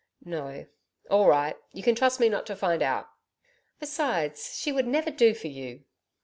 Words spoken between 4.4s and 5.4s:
she would never do